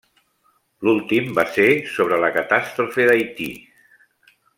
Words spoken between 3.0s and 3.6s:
d'Haití.